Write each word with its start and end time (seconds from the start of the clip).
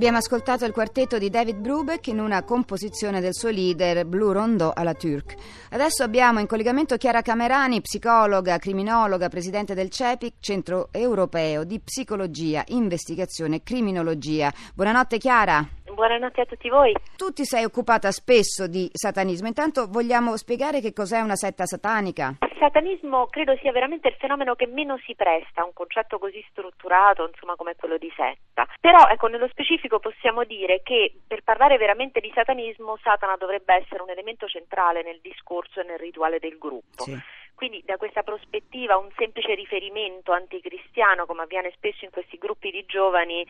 Abbiamo 0.03 0.19
ascoltato 0.19 0.65
il 0.65 0.73
quartetto 0.73 1.17
di 1.17 1.31
David 1.31 1.59
Brubeck 1.59 2.09
in 2.09 2.19
una 2.19 2.43
composizione 2.43 3.21
del 3.21 3.37
suo 3.37 3.51
leader 3.51 4.05
Blue 4.05 4.33
Rondo 4.33 4.73
alla 4.75 4.95
Turk. 4.95 5.37
Adesso 5.71 6.03
abbiamo 6.03 6.41
in 6.41 6.49
collegamento 6.49 6.97
Chiara 6.97 7.23
Camerani, 7.23 7.81
psicologa, 7.83 8.59
criminologa, 8.59 9.29
presidente 9.29 9.75
del 9.75 9.91
CEPIC, 9.91 10.35
Centro 10.41 10.89
Europeo 10.91 11.63
di 11.63 11.79
Psicologia, 11.79 12.65
Investigazione 12.71 13.55
e 13.55 13.63
Criminologia. 13.63 14.53
Buonanotte 14.75 15.19
Chiara. 15.19 15.65
Buonanotte 15.93 16.41
a 16.41 16.47
tutti 16.47 16.71
voi. 16.71 16.95
Tu 17.17 17.33
ti 17.33 17.45
sei 17.45 17.65
occupata 17.65 18.11
spesso 18.11 18.67
di 18.67 18.89
satanismo, 18.93 19.47
intanto 19.47 19.87
vogliamo 19.89 20.39
spiegare 20.39 20.81
che 20.81 20.95
cos'è 20.95 21.21
una 21.21 21.37
setta 21.37 21.67
satanica? 21.67 22.37
Il 22.41 22.57
satanismo 22.59 23.27
credo 23.27 23.55
sia 23.61 23.73
veramente 23.73 24.09
il 24.09 24.15
fenomeno 24.15 24.55
che 24.55 24.67
meno 24.67 24.97
si 25.05 25.15
presta 25.15 25.61
a 25.61 25.65
un 25.65 25.75
concetto 25.75 26.19
così 26.19 26.43
strutturato, 26.49 27.29
insomma, 27.29 27.57
come 27.57 27.75
quello 27.77 27.99
di 27.99 28.11
setta. 28.17 28.67
Però, 28.81 29.07
ecco, 29.09 29.27
nello 29.27 29.49
specifico 29.49 29.99
possiamo 29.99 30.45
dire 30.45 30.81
che 30.83 31.13
per 31.27 31.43
parlare 31.43 31.77
veramente 31.77 32.21
di 32.21 32.33
satanismo, 32.35 32.97
Satana 33.03 33.37
dovrebbe 33.37 33.75
essere 33.75 34.03
un 34.03 34.09
elemento 34.09 34.47
centrale 34.47 35.03
nel 35.03 35.19
discorso 35.21 35.81
e 35.81 35.85
nel 35.85 35.99
rituale 35.99 36.39
del 36.39 36.57
gruppo. 36.57 37.03
Sì. 37.03 37.21
Quindi 37.55 37.83
da 37.85 37.97
questa 37.97 38.23
prospettiva 38.23 38.97
un 38.97 39.09
semplice 39.17 39.55
riferimento 39.55 40.33
anticristiano, 40.33 41.27
come 41.27 41.43
avviene 41.43 41.73
spesso 41.77 42.05
in 42.05 42.11
questi 42.11 42.37
gruppi 42.37 42.71
di 42.71 42.85
giovani, 42.87 43.47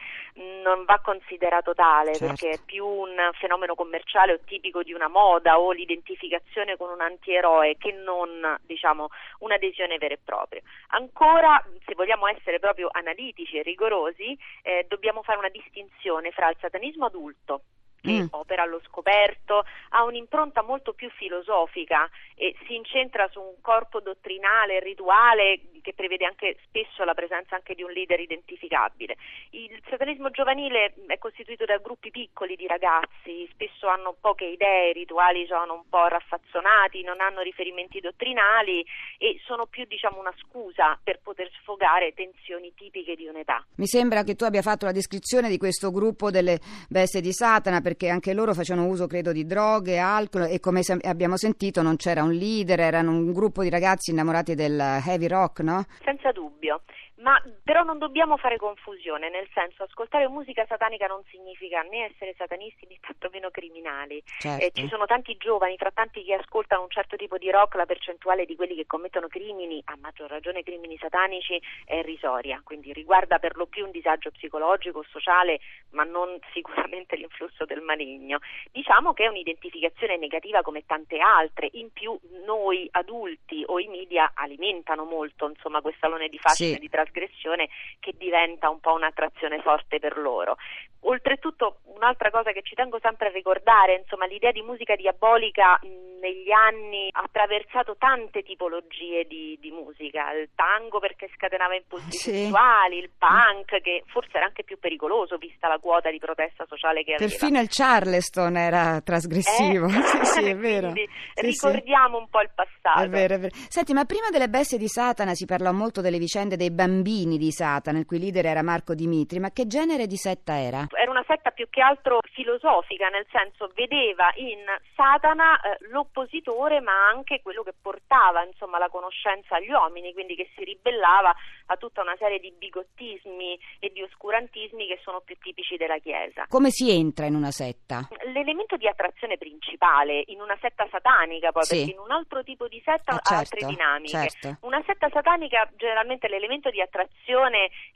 non 0.63 0.85
va 0.85 1.01
considerato 1.01 1.75
tale 1.75 2.15
certo. 2.15 2.27
perché 2.27 2.51
è 2.51 2.65
più 2.65 2.87
un 2.87 3.17
fenomeno 3.39 3.75
commerciale 3.75 4.35
o 4.35 4.41
tipico 4.45 4.83
di 4.83 4.93
una 4.93 5.09
moda 5.09 5.59
o 5.59 5.73
l'identificazione 5.73 6.77
con 6.77 6.91
un 6.91 7.01
antieroe 7.01 7.77
che 7.79 7.93
non 7.93 8.59
diciamo, 8.63 9.09
un'adesione 9.39 9.99
vera 9.99 10.15
e 10.15 10.19
propria. 10.23 10.61
Ancora, 10.89 11.65
se 11.87 11.95
vogliamo 11.95 12.27
essere 12.27 12.59
proprio 12.59 12.89
analitici 12.91 13.57
e 13.57 13.63
rigorosi, 13.63 14.39
eh, 14.63 14.85
dobbiamo 14.89 15.23
fare 15.23 15.39
una 15.39 15.49
distinzione 15.49 16.31
fra 16.33 16.51
il 16.51 16.57
satanismo 16.61 17.07
adulto 17.07 17.63
che 18.03 18.23
mm. 18.23 18.27
opera 18.31 18.65
allo 18.65 18.81
scoperto, 18.85 19.65
ha 19.91 20.03
un'impronta 20.03 20.63
molto 20.63 20.93
più 20.93 21.09
filosofica 21.11 22.11
e 22.35 22.55
si 22.67 22.75
incentra 22.75 23.29
su 23.29 23.41
un 23.41 23.61
corpo 23.61 24.01
dottrinale, 24.01 24.81
rituale 24.81 25.61
che 25.83 25.93
prevede 25.95 26.25
anche 26.25 26.57
spesso 26.67 27.05
la 27.05 27.13
presenza 27.13 27.57
anche 27.57 27.75
di 27.75 27.83
un 27.83 27.91
leader 27.91 28.19
identificabile. 28.21 29.17
Il 29.51 29.83
satanismo 29.91 30.31
giovanile 30.31 30.95
è 31.07 31.19
costituito 31.19 31.65
da 31.65 31.77
gruppi 31.79 32.11
piccoli 32.11 32.57
di 32.57 32.67
ragazzi, 32.67 33.47
spesso 33.53 33.89
hanno 33.89 34.17
poche 34.19 34.45
idee, 34.45 34.91
i 34.91 34.93
rituali 34.95 35.45
sono 35.47 35.75
un 35.75 35.89
po' 35.89 36.07
raffazzonati, 36.07 37.03
non 37.03 37.21
hanno 37.21 37.43
riferimenti 37.43 38.01
dottrinali 38.01 38.85
e 39.19 39.41
sono 39.45 39.67
più 39.67 39.85
diciamo 39.85 40.19
una 40.19 40.33
scusa 40.39 40.99
per 41.03 41.21
poter 41.23 41.51
sfogare 41.61 42.15
tensioni 42.15 42.73
tipiche 42.75 43.15
di 43.17 43.27
un'età. 43.27 43.65
Mi 43.77 43.87
sembra 43.87 44.23
che 44.23 44.35
tu 44.35 44.45
abbia 44.45 44.63
fatto 44.63 44.87
la 44.87 44.93
descrizione 44.93 45.49
di 45.49 45.59
questo 45.59 45.91
gruppo 45.91 46.31
delle 46.31 46.59
bestie 46.89 47.21
di 47.21 47.33
Satana 47.33 47.81
perché 47.93 48.09
anche 48.09 48.33
loro 48.33 48.55
facevano 48.55 48.87
uso, 48.87 49.07
credo, 49.07 49.33
di 49.33 49.45
droghe, 49.45 49.99
alcol 49.99 50.47
e 50.51 50.61
come 50.61 50.81
abbiamo 51.03 51.37
sentito 51.37 51.83
non 51.83 51.97
c'era 51.97 52.23
un 52.23 52.33
leader, 52.33 52.81
erano 52.81 53.11
un 53.11 53.33
gruppo 53.33 53.63
di 53.63 53.69
ragazzi 53.69 54.13
innamorati 54.13 54.55
del 54.55 54.79
heavy 54.79 55.27
rock, 55.27 55.61
no? 55.61 55.85
Senza 56.03 56.33
dubbio. 56.33 56.83
Ma 57.23 57.41
però 57.63 57.85
non 57.85 57.99
dobbiamo 57.99 58.37
fare 58.37 58.57
confusione, 58.57 59.31
nel 59.31 59.49
senso 59.55 59.85
ascoltare 59.85 60.27
musica 60.29 60.67
satanica 60.67 61.07
non 61.07 61.23
significa 61.31 61.81
né 61.83 62.11
essere 62.13 62.35
satanisti 62.37 62.87
né 62.89 62.99
tantomeno 63.01 63.51
criminali. 63.51 64.23
Certo. 64.39 64.65
Eh, 64.65 64.71
ci 64.75 64.89
sono 64.89 65.07
tanti 65.07 65.37
giovani, 65.37 65.77
fra 65.77 65.93
tanti 65.93 66.25
che 66.25 66.35
ascoltano 66.35 66.83
un 66.83 66.91
certo 66.91 67.15
tipo 67.17 67.39
di 67.39 67.51
rock, 67.51 67.77
la 67.77 67.87
percentuale 67.87 68.45
di 68.45 68.57
quelli 68.57 68.75
che 68.75 68.87
commettono 68.87 69.29
crimini, 69.29 69.81
a 69.87 69.97
maggior 70.01 70.29
ragione 70.29 70.65
crimini 70.65 70.99
satanici, 70.99 71.61
è 71.85 71.97
irrisoria, 71.97 72.61
quindi 72.65 72.93
riguarda 72.93 73.39
per 73.39 73.57
lo 73.57 73.67
più 73.67 73.85
un 73.85 73.93
disagio 73.93 74.33
psicologico, 74.33 75.05
sociale, 75.09 75.61
ma 75.91 76.03
non 76.03 76.39
sicuramente 76.53 77.15
l'influsso 77.15 77.65
del 77.65 77.83
maligno. 77.83 78.41
Diciamo 78.73 79.13
che 79.13 79.27
è 79.27 79.29
un'identificazione 79.29 80.17
negativa 80.17 80.63
come 80.63 80.85
tante 80.87 81.19
altre, 81.21 81.69
in 81.75 81.93
più 81.93 82.19
noi 82.45 82.89
adulti 82.91 83.63
o 83.65 83.79
i 83.79 83.87
media 83.87 84.33
alimentano 84.35 85.05
molto 85.05 85.49
insomma, 85.49 85.81
questo 85.81 86.07
alone 86.07 86.29
di 86.29 86.39
fascino 86.39 86.75
sì. 86.75 86.81
di 86.81 86.89
trasgressione 86.89 87.11
trasgressione 87.13 87.69
che 88.01 88.15
diventa 88.17 88.71
un 88.71 88.81
po' 88.81 88.95
un'attrazione 88.95 89.61
forte 89.61 89.99
per 89.99 90.17
loro. 90.17 90.57
Oltretutto 91.05 91.81
un'altra 91.97 92.31
cosa 92.31 92.53
che 92.53 92.63
ci 92.63 92.75
tengo 92.75 92.99
sempre 93.01 93.29
a 93.29 93.33
ricordare, 93.33 93.97
insomma 93.97 94.27
l'idea 94.27 94.53
di 94.53 94.63
musica 94.63 94.95
diabolica 94.95 95.79
negli 95.83 96.53
anni 96.53 97.09
ha 97.11 97.23
attraversato 97.23 97.97
tante 97.99 98.45
tipologie 98.45 99.25
di, 99.27 99.59
di, 99.61 99.73
musica, 99.73 100.31
il 100.33 100.51
tango 100.55 101.01
perché 101.01 101.29
scatenava 101.35 101.75
impulsi 101.75 102.13
sì. 102.13 102.31
sessuali, 102.31 102.99
il 102.99 103.11
punk 103.19 103.81
che 103.83 104.05
forse 104.07 104.37
era 104.37 104.47
anche 104.47 104.63
più 104.63 104.79
pericoloso 104.79 105.39
vista 105.39 105.67
la 105.67 105.79
quota 105.79 106.09
di 106.09 106.19
protesta 106.19 106.65
sociale 106.69 107.03
che 107.03 107.15
aveva. 107.15 107.29
Perfino 107.29 107.61
il 107.61 107.69
Charleston 107.69 108.57
era 108.57 109.01
trasgressivo, 109.01 109.87
eh? 109.87 110.03
sì 110.07 110.25
sì 110.25 110.45
è 110.45 110.55
vero. 110.57 110.93
sì, 110.93 111.09
ricordiamo 111.35 112.19
un 112.19 112.29
po' 112.29 112.43
il 112.43 112.51
passato. 112.55 113.03
È 113.03 113.09
vero, 113.09 113.35
è 113.35 113.39
vero. 113.41 113.55
Senti, 113.69 113.93
ma 113.93 114.05
prima 114.05 114.31
delle 114.31 114.49
bestie 114.49 114.79
di 114.79 114.87
Satana 114.87 115.35
si 115.35 115.47
parlò 115.47 115.73
molto 115.73 116.01
delle 116.01 116.19
vicende 116.19 116.55
dei 116.55 116.71
bambini 116.71 117.02
di 117.03 117.51
Satana, 117.51 117.99
il 117.99 118.07
cui 118.07 118.19
leader 118.19 118.47
era 118.47 118.63
Marco 118.63 118.95
Dimitri, 118.95 119.39
ma 119.39 119.51
che 119.51 119.67
genere 119.67 120.07
di 120.07 120.17
setta 120.17 120.59
era? 120.59 120.87
Era 120.91 121.11
una 121.11 121.25
setta 121.27 121.51
più 121.51 121.69
che 121.69 121.81
altro 121.81 122.21
filosofica, 122.33 123.09
nel 123.09 123.27
senso 123.31 123.71
vedeva 123.75 124.31
in 124.37 124.65
Satana 124.95 125.61
eh, 125.61 125.77
l'oppositore 125.91 126.81
ma 126.81 127.09
anche 127.13 127.41
quello 127.43 127.63
che 127.63 127.75
portava 127.81 128.45
insomma, 128.45 128.79
la 128.79 128.89
conoscenza 128.89 129.57
agli 129.57 129.71
uomini, 129.71 130.13
quindi 130.13 130.35
che 130.35 130.49
si 130.55 130.65
ribellava 130.65 131.35
a 131.67 131.77
tutta 131.77 132.03
una 132.03 132.17
serie 132.19 132.39
di 132.39 132.53
bigottismi 132.57 133.59
e 133.81 133.91
di 133.93 134.03
oscurantismi 134.03 134.87
che 134.87 135.01
sono 135.03 135.21
più 135.21 135.37
tipici 135.39 135.77
della 135.77 135.99
Chiesa. 135.99 136.47
Come 136.49 136.71
si 136.71 136.91
entra 136.91 137.27
in 137.27 137.35
una 137.35 137.51
setta? 137.51 138.09
L'elemento 138.33 138.77
di 138.77 138.87
attrazione 138.87 139.39
principale 139.39 140.23
in 140.27 140.41
una 140.41 140.57
setta 140.61 140.87
satanica, 140.91 141.53
poi 141.53 141.65
sì. 141.65 141.77
perché 141.77 141.91
in 141.93 141.99
un 141.99 142.11
altro 142.11 142.43
tipo 142.43 142.69
di 142.69 142.81
setta 142.85 143.15
eh, 143.15 143.21
ha 143.23 143.39
altre 143.39 143.61
certo, 143.61 143.75
dinamiche. 143.75 144.29
Certo. 144.29 144.67
Una 144.67 144.83
setta 144.87 145.09
satanica 145.11 145.69
generalmente 145.77 146.29
l'elemento 146.29 146.71
di 146.71 146.81
attrazione 146.81 146.92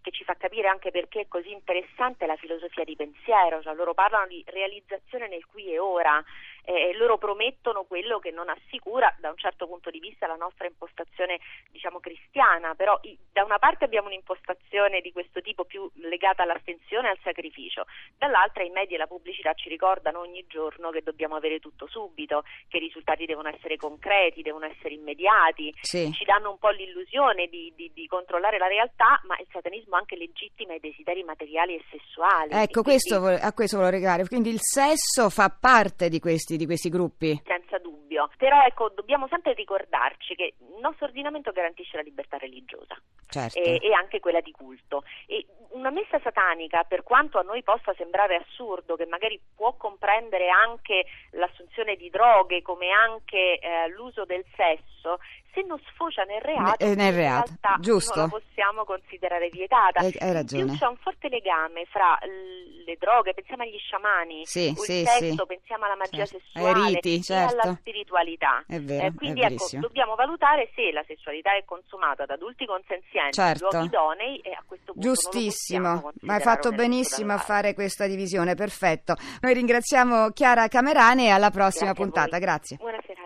che 0.01 0.11
ci 0.11 0.25
fa 0.25 0.35
capire 0.35 0.69
anche 0.69 0.91
perché 0.91 1.21
è 1.21 1.29
così 1.29 1.53
interessante 1.53 2.27
la 2.27 2.37
filosofia 2.37 2.85
di 2.85 2.97
pensiero, 2.97 3.63
cioè 3.63 3.75
loro 3.75 3.95
parlano 3.95 4.27
di 4.27 4.43
realizzazione 4.47 5.29
nel 5.29 5.45
qui 5.47 5.73
e 5.73 5.79
ora 5.79 6.23
eh, 6.67 6.93
loro 6.97 7.17
promettono 7.17 7.85
quello 7.85 8.19
che 8.19 8.31
non 8.33 8.49
assicura 8.49 9.15
da 9.21 9.31
un 9.31 9.37
certo 9.37 9.67
punto 9.67 9.89
di 9.91 10.01
vista 10.01 10.27
la 10.27 10.35
nostra 10.35 10.67
impostazione 10.67 11.39
diciamo 11.71 12.01
cristiana, 12.01 12.75
però 12.75 12.99
i, 13.03 13.17
da 13.33 13.45
una 13.45 13.59
parte 13.59 13.85
abbiamo 13.85 14.09
un'impostazione 14.09 15.01
di 15.01 15.13
questo 15.13 15.41
tipo 15.41 15.65
più 15.65 15.89
legata 15.95 16.43
all'astensione 16.43 17.07
e 17.09 17.11
al 17.13 17.19
sacrificio, 17.23 17.87
dall'altra 18.19 18.65
i 18.65 18.71
media 18.71 18.97
e 18.97 18.99
la 18.99 19.07
pubblicità 19.07 19.55
ci 19.55 19.69
ricordano 19.69 20.21
ogni 20.21 20.45
giorno 20.49 20.91
che 20.91 21.03
dobbiamo 21.03 21.37
avere 21.37 21.61
tutto 21.61 21.87
subito, 21.87 22.43
che 22.69 22.79
i 22.79 22.81
risultati 22.81 23.27
devono 23.27 23.49
essere 23.49 23.77
concreti, 23.77 24.43
devono 24.43 24.67
essere 24.67 24.95
immediati, 24.95 25.73
Sì. 25.83 26.11
ci 26.13 26.25
danno 26.25 26.51
un 26.51 26.59
po' 26.59 26.71
l'illusione 26.71 27.47
di, 27.47 27.73
di- 27.77 27.93
di 27.95 28.07
controllare 28.09 28.59
la 28.59 28.67
realtà, 28.67 29.21
ma 29.25 29.37
il 29.39 29.47
satanismo 29.53 29.97
anche 29.97 30.17
legittima 30.17 30.75
i 30.75 30.81
desideri 30.81 31.23
materiali 31.23 31.75
e 31.77 31.85
sessuali. 31.91 32.51
Ecco, 32.53 32.81
E 32.81 32.83
questo, 32.83 33.21
quindi- 33.21 33.41
vo- 33.41 33.47
a 33.47 33.53
questo 33.53 33.77
volevo 33.77 33.95
legare. 33.97 34.27
Quindi 34.27 34.51
il 34.51 34.61
sesso 34.61 35.31
fa 35.31 35.49
parte 35.51 36.09
di 36.09 36.19
questi, 36.19 36.56
di 36.57 36.67
questi 36.67 36.89
gruppi. 36.89 37.41
senza 37.45 37.79
dubbio. 37.79 38.31
Però 38.37 38.63
ecco, 38.63 38.91
dobbiamo 38.95 39.27
sempre 39.29 39.53
ricordarci 39.55 40.35
che 40.35 40.55
il 40.59 40.81
nostro 40.81 41.07
ordinamento 41.07 41.53
garantisce 41.53 41.97
la 41.97 42.03
libertà 42.03 42.37
religiosa 42.37 42.97
Certo. 43.29 43.59
e, 43.59 43.79
e 43.83 43.93
anche 43.93 44.21
quella 44.21 44.41
di 44.41 44.53
culto. 44.53 45.05
E 45.27 45.47
una 45.71 45.91
messa 45.91 46.19
satanica, 46.21 46.85
per 46.85 47.03
quanto 47.03 47.39
a 47.39 47.43
noi 47.43 47.63
possa 47.63 47.93
sembrare 47.95 48.37
assurdo, 48.37 48.97
che 48.97 49.07
magari 49.07 49.41
può 49.55 49.75
comprendere 49.75 50.49
anche 50.49 51.05
l'assunzione 51.33 51.97
di 51.97 52.09
droghe 52.11 52.63
come 52.63 52.91
anche 52.91 53.59
eh, 53.59 53.89
l'uso 53.89 54.25
del 54.25 54.45
sesso, 54.57 55.19
se 55.57 55.63
non 55.67 55.81
sfocia 55.89 56.23
nel 56.25 56.43
reato, 56.43 56.85
Eh, 56.85 56.95
nel 56.95 57.15
in 57.15 57.17
reato, 57.17 57.47
realtà 57.49 57.77
giusto. 57.81 58.21
non 58.21 58.29
la 58.31 58.39
possiamo 58.39 58.85
considerare 58.85 59.49
vietata. 59.49 60.01
Hai- 60.01 60.15
hai 60.21 60.29
In 60.29 60.33
ragione. 60.35 60.65
più 60.67 60.77
c'è 60.77 60.87
un 60.87 60.97
forte 60.99 61.29
legame 61.31 61.87
fra 61.87 62.19
le 62.21 62.97
droghe, 63.01 63.33
pensiamo 63.33 63.63
agli 63.63 63.79
sciamani, 63.79 64.45
Sì, 64.45 64.75
o 64.77 64.83
sì, 64.83 65.01
il 65.01 65.07
sesso, 65.09 65.35
sì. 65.41 65.47
pensiamo 65.47 65.85
alla 65.87 65.97
magia 65.97 66.27
Certo. 66.27 66.39
sessuale 66.53 66.81
Ai 66.81 66.95
riti, 66.95 67.15
e 67.17 67.23
certo. 67.23 67.61
alla 67.63 67.75
spiritualità. 67.75 68.63
È 68.67 68.79
vero, 68.81 69.07
Eh, 69.07 69.15
quindi 69.15 69.41
è 69.41 69.47
ecco, 69.47 69.67
dobbiamo 69.81 70.15
valutare 70.15 70.71
se 70.75 70.93
la 70.93 71.03
sessualità 71.07 71.57
è 71.57 71.65
consumata 71.65 72.27
da 72.27 72.35
adulti 72.35 72.67
consenzienti 72.67 73.33
Certo. 73.33 73.65
in 73.65 73.71
luoghi 73.71 73.87
idonei 73.87 74.39
e 74.41 74.51
a 74.53 74.63
questo 74.67 74.93
punto 74.93 75.09
Giustissimo, 75.09 76.13
ma 76.21 76.35
hai 76.35 76.41
fatto 76.41 76.71
benissimo 76.73 77.33
a 77.33 77.39
fare 77.39 77.73
questa 77.73 78.07
divisione, 78.07 78.55
perfetto. 78.55 79.17
Noi 79.41 79.55
ringraziamo 79.55 80.31
Chiara 80.31 80.69
Camerani 80.69 81.27
e 81.27 81.31
alla 81.31 81.51
prossima 81.51 81.93
Grazie 81.93 82.05
puntata, 82.05 82.39
grazie. 82.39 82.77
Buona 82.77 83.01
serata. 83.07 83.25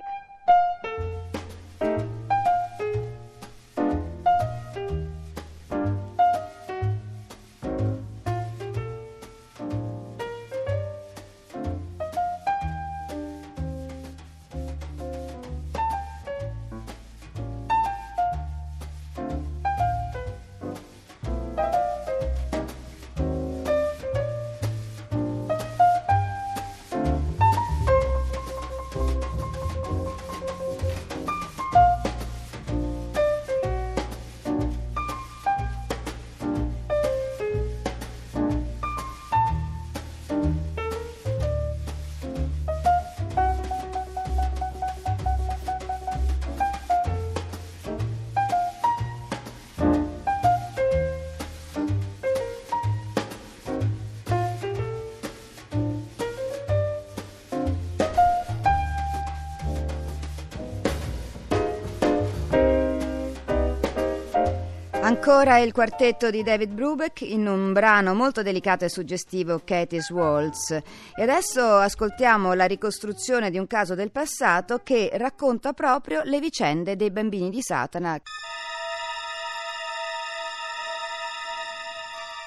Ancora 65.11 65.59
il 65.59 65.73
quartetto 65.73 66.31
di 66.31 66.45
David 66.45 66.71
Brubeck 66.71 67.23
in 67.23 67.49
un 67.49 67.73
brano 67.73 68.15
molto 68.15 68.43
delicato 68.43 68.85
e 68.85 68.89
suggestivo, 68.89 69.61
Katie's 69.65 70.09
Waltz. 70.11 70.71
E 70.71 70.83
adesso 71.21 71.61
ascoltiamo 71.79 72.53
la 72.53 72.65
ricostruzione 72.65 73.51
di 73.51 73.59
un 73.59 73.67
caso 73.67 73.97
del 73.97 74.13
passato 74.13 74.83
che 74.85 75.11
racconta 75.15 75.73
proprio 75.73 76.23
le 76.23 76.39
vicende 76.39 76.95
dei 76.95 77.11
bambini 77.11 77.51
di 77.51 77.61
Satana. 77.61 78.21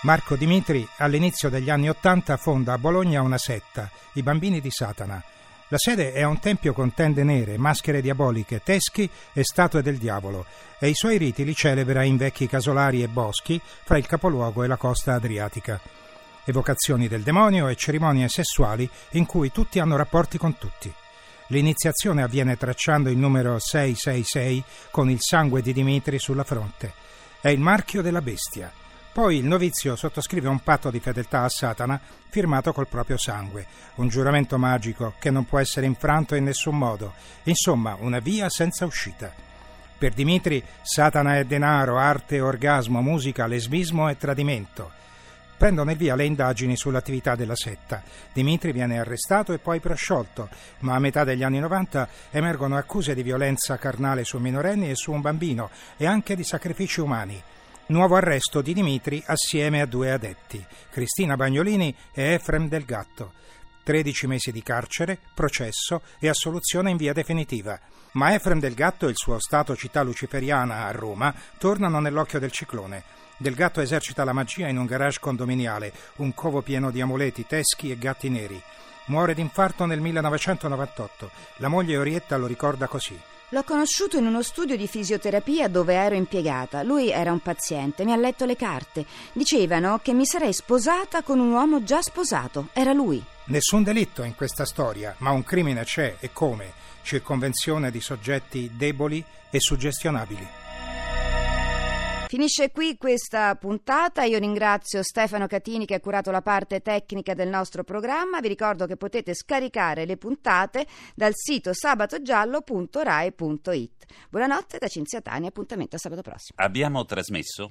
Marco 0.04 0.38
Dimitri 0.38 0.88
all'inizio 1.00 1.50
degli 1.50 1.70
anni 1.70 1.90
Ottanta 1.90 2.38
fonda 2.38 2.72
a 2.72 2.78
Bologna 2.78 3.22
una 3.22 3.38
setta, 3.38 3.92
i 4.14 4.24
Bambini 4.24 4.62
di 4.62 4.72
Satana. 4.72 5.22
La 5.70 5.78
sede 5.78 6.14
è 6.14 6.24
un 6.24 6.40
tempio 6.40 6.74
con 6.74 6.94
tende 6.94 7.24
nere, 7.24 7.58
maschere 7.58 8.02
diaboliche, 8.02 8.62
teschi 8.64 9.10
e 9.34 9.44
statue 9.44 9.82
del 9.82 9.98
diavolo 9.98 10.46
e 10.78 10.90
i 10.90 10.94
suoi 10.94 11.18
riti 11.18 11.46
li 11.46 11.56
celebra 11.56 12.04
in 12.04 12.18
vecchi 12.18 12.48
casolari 12.48 13.02
e 13.02 13.08
boschi 13.08 13.60
fra 13.64 13.98
il 13.98 14.06
capoluogo 14.06 14.64
e 14.64 14.68
la 14.68 14.76
costa 14.76 15.14
adriatica. 15.14 15.80
Evocazioni 16.44 17.08
del 17.08 17.24
demonio 17.24 17.70
e 17.70 17.76
cerimonie 17.76 18.28
sessuali 18.28 18.88
in 19.12 19.26
cui 19.26 19.52
tutti 19.52 19.80
hanno 19.80 19.96
rapporti 19.96 20.38
con 20.38 20.58
tutti. 20.58 20.94
L'iniziazione 21.48 22.22
avviene 22.22 22.58
tracciando 22.58 23.10
il 23.10 23.18
numero 23.18 23.60
666 23.60 24.64
con 24.92 25.10
il 25.10 25.20
sangue 25.22 25.62
di 25.62 25.72
Dimitri 25.72 26.20
sulla 26.20 26.44
fronte. 26.44 26.94
È 27.40 27.48
il 27.50 27.60
marchio 27.60 28.02
della 28.02 28.22
bestia. 28.22 28.72
Poi 29.14 29.38
il 29.38 29.46
novizio 29.46 29.96
sottoscrive 29.96 30.48
un 30.48 30.62
patto 30.62 30.90
di 30.90 31.00
fedeltà 31.00 31.44
a 31.44 31.50
Satana 31.50 32.02
firmato 32.30 32.74
col 32.74 32.88
proprio 32.88 33.16
sangue, 33.16 33.68
un 33.96 34.08
giuramento 34.08 34.58
magico 34.58 35.14
che 35.20 35.30
non 35.30 35.46
può 35.46 35.60
essere 35.60 35.86
infranto 35.86 36.34
in 36.34 36.46
nessun 36.46 36.76
modo, 36.76 37.14
insomma 37.44 37.96
una 38.00 38.18
via 38.18 38.50
senza 38.50 38.86
uscita. 38.86 39.32
Per 40.00 40.14
Dimitri 40.14 40.64
Satana 40.82 41.38
è 41.38 41.46
denaro, 41.46 42.00
arte, 42.00 42.42
orgasmo, 42.42 43.04
musica, 43.04 43.46
lesbismo 43.46 44.10
e 44.10 44.18
tradimento. 44.18 44.90
Prendono 45.58 45.92
il 45.92 45.98
via 45.98 46.16
le 46.16 46.26
indagini 46.26 46.76
sull'attività 46.76 47.36
della 47.36 47.56
setta. 47.56 48.02
Dimitri 48.34 48.72
viene 48.72 48.98
arrestato 48.98 49.54
e 49.54 49.60
poi 49.60 49.80
prosciolto, 49.80 50.50
ma 50.80 50.96
a 50.96 51.00
metà 51.00 51.24
degli 51.24 51.44
anni 51.44 51.60
90 51.60 52.08
emergono 52.32 52.78
accuse 52.78 53.14
di 53.14 53.22
violenza 53.22 53.78
carnale 53.78 54.24
su 54.24 54.40
minorenni 54.40 54.90
e 54.90 54.96
su 54.96 55.12
un 55.12 55.22
bambino 55.22 55.70
e 55.98 56.08
anche 56.08 56.36
di 56.36 56.44
sacrifici 56.44 57.00
umani. 57.00 57.42
Nuovo 57.86 58.16
arresto 58.16 58.62
di 58.62 58.74
Dimitri 58.74 59.22
assieme 59.26 59.82
a 59.82 59.86
due 59.86 60.10
adepti, 60.10 60.66
Cristina 60.90 61.36
Bagnolini 61.36 61.94
e 62.14 62.32
Efrem 62.32 62.70
Del 62.70 62.86
Gatto. 62.86 63.34
13 63.84 64.26
mesi 64.28 64.54
di 64.54 64.64
carcere, 64.64 65.20
processo 65.34 66.02
e 66.18 66.30
assoluzione 66.30 66.92
in 66.92 66.96
via 66.96 67.12
definitiva. 67.12 67.78
Ma 68.14 68.34
Efrem 68.34 68.62
Del 68.62 68.74
Gatto 68.74 69.08
e 69.08 69.10
il 69.10 69.18
suo 69.18 69.38
stato 69.38 69.76
città 69.76 70.02
luciferiana 70.02 70.86
a 70.86 70.92
Roma 70.92 71.36
tornano 71.58 72.00
nell'occhio 72.00 72.40
del 72.40 72.54
ciclone. 72.54 73.04
Del 73.36 73.54
Gatto 73.54 73.82
esercita 73.82 74.24
la 74.24 74.32
magia 74.32 74.70
in 74.70 74.78
un 74.78 74.86
garage 74.86 75.20
condominiale, 75.20 75.92
un 76.18 76.34
covo 76.34 76.62
pieno 76.62 76.90
di 76.90 77.02
amuleti, 77.02 77.46
teschi 77.46 77.92
e 77.92 77.98
gatti 77.98 78.30
neri. 78.30 78.62
Muore 79.08 79.34
d'infarto 79.34 79.86
nel 79.86 80.00
1998. 80.00 81.30
La 81.58 81.68
moglie 81.68 81.98
Orietta 81.98 82.38
lo 82.38 82.48
ricorda 82.48 82.88
così. 82.88 83.20
L'ho 83.54 83.64
conosciuto 83.64 84.18
in 84.18 84.26
uno 84.26 84.42
studio 84.42 84.76
di 84.76 84.88
fisioterapia 84.88 85.68
dove 85.68 85.94
ero 85.94 86.16
impiegata. 86.16 86.82
Lui 86.82 87.12
era 87.12 87.32
un 87.32 87.40
paziente, 87.40 88.04
mi 88.04 88.12
ha 88.12 88.16
letto 88.16 88.46
le 88.46 88.56
carte. 88.56 89.06
Dicevano 89.32 90.00
che 90.02 90.12
mi 90.12 90.26
sarei 90.26 90.54
sposata 90.54 91.22
con 91.22 91.38
un 91.38 91.52
uomo 91.52 91.84
già 91.84 92.02
sposato. 92.02 92.70
Era 92.74 92.94
lui. 92.94 93.24
Nessun 93.46 93.84
delitto 93.84 94.24
in 94.24 94.34
questa 94.34 94.66
storia, 94.66 95.14
ma 95.20 95.30
un 95.30 95.44
crimine 95.44 95.84
c'è 95.84 96.16
e 96.20 96.32
come? 96.34 96.72
Circonvenzione 97.04 97.92
di 97.92 98.02
soggetti 98.02 98.72
deboli 98.74 99.24
e 99.52 99.60
suggestionabili. 99.60 100.63
Finisce 102.34 102.72
qui 102.72 102.98
questa 102.98 103.54
puntata. 103.54 104.24
Io 104.24 104.40
ringrazio 104.40 105.04
Stefano 105.04 105.46
Catini 105.46 105.86
che 105.86 105.94
ha 105.94 106.00
curato 106.00 106.32
la 106.32 106.42
parte 106.42 106.82
tecnica 106.82 107.36
del 107.36 107.48
nostro 107.48 107.84
programma. 107.84 108.40
Vi 108.40 108.48
ricordo 108.48 108.88
che 108.88 108.98
potete 108.98 109.36
scaricare 109.36 110.06
le 110.06 110.18
puntate 110.18 110.88
dal 111.14 111.34
sito 111.36 111.76
sabatogiallo.rai.it. 111.76 114.06
Buonanotte 114.32 114.80
da 114.80 114.88
Cinzia 114.88 115.22
Tani, 115.22 115.46
appuntamento 115.46 115.96
a 115.96 116.00
sabato 116.00 116.24
prossimo. 116.24 116.58
Abbiamo 116.58 117.06
trasmesso 117.06 117.70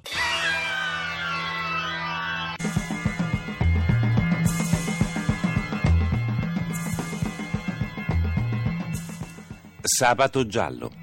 Sabato 9.81 10.47
giallo. 10.47 11.02